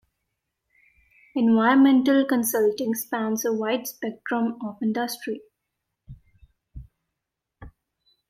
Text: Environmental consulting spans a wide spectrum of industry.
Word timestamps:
Environmental 1.35 2.25
consulting 2.25 2.95
spans 2.95 3.45
a 3.45 3.53
wide 3.53 3.85
spectrum 3.85 4.57
of 4.65 4.79
industry. 4.81 5.43